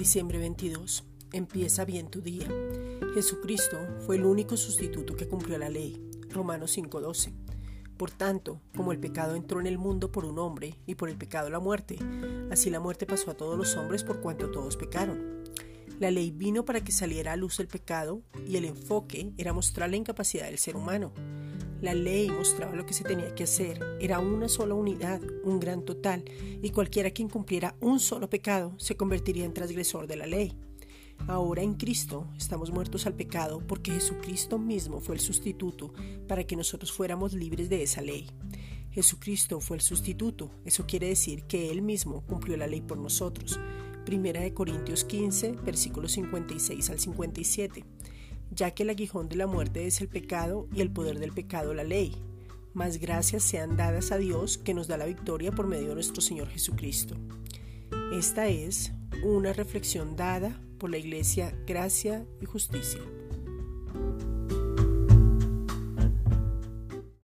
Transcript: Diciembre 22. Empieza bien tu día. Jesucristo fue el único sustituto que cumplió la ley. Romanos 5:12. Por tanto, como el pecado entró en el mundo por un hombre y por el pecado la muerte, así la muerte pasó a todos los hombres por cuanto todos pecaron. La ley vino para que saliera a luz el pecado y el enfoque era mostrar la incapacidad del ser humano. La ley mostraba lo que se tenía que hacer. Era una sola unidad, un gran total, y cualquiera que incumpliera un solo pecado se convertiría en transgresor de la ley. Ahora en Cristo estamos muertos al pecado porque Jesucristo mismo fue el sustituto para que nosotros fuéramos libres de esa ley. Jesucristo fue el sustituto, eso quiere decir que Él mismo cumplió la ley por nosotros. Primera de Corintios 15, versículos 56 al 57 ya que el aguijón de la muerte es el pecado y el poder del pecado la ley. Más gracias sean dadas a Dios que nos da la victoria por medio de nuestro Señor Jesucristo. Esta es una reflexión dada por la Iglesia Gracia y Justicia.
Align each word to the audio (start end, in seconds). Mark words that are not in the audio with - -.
Diciembre 0.00 0.38
22. 0.38 1.04
Empieza 1.34 1.84
bien 1.84 2.08
tu 2.08 2.22
día. 2.22 2.48
Jesucristo 3.12 3.76
fue 4.06 4.16
el 4.16 4.24
único 4.24 4.56
sustituto 4.56 5.14
que 5.14 5.28
cumplió 5.28 5.58
la 5.58 5.68
ley. 5.68 6.10
Romanos 6.30 6.74
5:12. 6.74 7.34
Por 7.98 8.10
tanto, 8.10 8.62
como 8.74 8.92
el 8.92 8.98
pecado 8.98 9.34
entró 9.34 9.60
en 9.60 9.66
el 9.66 9.76
mundo 9.76 10.10
por 10.10 10.24
un 10.24 10.38
hombre 10.38 10.78
y 10.86 10.94
por 10.94 11.10
el 11.10 11.18
pecado 11.18 11.50
la 11.50 11.60
muerte, 11.60 11.98
así 12.50 12.70
la 12.70 12.80
muerte 12.80 13.04
pasó 13.04 13.30
a 13.30 13.36
todos 13.36 13.58
los 13.58 13.76
hombres 13.76 14.02
por 14.02 14.22
cuanto 14.22 14.50
todos 14.50 14.78
pecaron. 14.78 15.44
La 15.98 16.10
ley 16.10 16.30
vino 16.30 16.64
para 16.64 16.82
que 16.82 16.92
saliera 16.92 17.34
a 17.34 17.36
luz 17.36 17.60
el 17.60 17.68
pecado 17.68 18.22
y 18.48 18.56
el 18.56 18.64
enfoque 18.64 19.34
era 19.36 19.52
mostrar 19.52 19.90
la 19.90 19.96
incapacidad 19.96 20.46
del 20.46 20.56
ser 20.56 20.76
humano. 20.76 21.12
La 21.80 21.94
ley 21.94 22.28
mostraba 22.28 22.76
lo 22.76 22.84
que 22.84 22.92
se 22.92 23.04
tenía 23.04 23.34
que 23.34 23.44
hacer. 23.44 23.80
Era 24.00 24.18
una 24.18 24.48
sola 24.48 24.74
unidad, 24.74 25.22
un 25.44 25.58
gran 25.60 25.82
total, 25.82 26.24
y 26.62 26.70
cualquiera 26.70 27.10
que 27.10 27.22
incumpliera 27.22 27.74
un 27.80 28.00
solo 28.00 28.28
pecado 28.28 28.74
se 28.76 28.96
convertiría 28.96 29.46
en 29.46 29.54
transgresor 29.54 30.06
de 30.06 30.16
la 30.16 30.26
ley. 30.26 30.54
Ahora 31.26 31.62
en 31.62 31.74
Cristo 31.74 32.28
estamos 32.36 32.70
muertos 32.70 33.06
al 33.06 33.14
pecado 33.14 33.62
porque 33.66 33.92
Jesucristo 33.92 34.58
mismo 34.58 35.00
fue 35.00 35.14
el 35.14 35.20
sustituto 35.20 35.92
para 36.28 36.44
que 36.44 36.56
nosotros 36.56 36.92
fuéramos 36.92 37.32
libres 37.32 37.70
de 37.70 37.82
esa 37.82 38.02
ley. 38.02 38.26
Jesucristo 38.90 39.60
fue 39.60 39.76
el 39.76 39.82
sustituto, 39.82 40.50
eso 40.64 40.84
quiere 40.86 41.08
decir 41.08 41.44
que 41.44 41.70
Él 41.70 41.80
mismo 41.80 42.26
cumplió 42.26 42.56
la 42.56 42.66
ley 42.66 42.80
por 42.80 42.98
nosotros. 42.98 43.58
Primera 44.04 44.40
de 44.40 44.52
Corintios 44.52 45.04
15, 45.04 45.52
versículos 45.64 46.12
56 46.12 46.90
al 46.90 46.98
57 46.98 47.84
ya 48.50 48.72
que 48.72 48.82
el 48.82 48.90
aguijón 48.90 49.28
de 49.28 49.36
la 49.36 49.46
muerte 49.46 49.86
es 49.86 50.00
el 50.00 50.08
pecado 50.08 50.68
y 50.74 50.80
el 50.80 50.90
poder 50.90 51.18
del 51.18 51.32
pecado 51.32 51.74
la 51.74 51.84
ley. 51.84 52.14
Más 52.72 52.98
gracias 52.98 53.42
sean 53.42 53.76
dadas 53.76 54.12
a 54.12 54.18
Dios 54.18 54.58
que 54.58 54.74
nos 54.74 54.86
da 54.86 54.96
la 54.96 55.06
victoria 55.06 55.52
por 55.52 55.66
medio 55.66 55.88
de 55.88 55.94
nuestro 55.94 56.20
Señor 56.20 56.48
Jesucristo. 56.48 57.16
Esta 58.12 58.48
es 58.48 58.92
una 59.24 59.52
reflexión 59.52 60.16
dada 60.16 60.60
por 60.78 60.90
la 60.90 60.98
Iglesia 60.98 61.54
Gracia 61.66 62.24
y 62.40 62.46
Justicia. 62.46 63.00